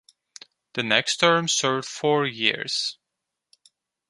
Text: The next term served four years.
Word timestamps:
The 0.73 0.81
next 0.81 1.17
term 1.17 1.47
served 1.47 1.87
four 1.87 2.25
years. 2.25 2.97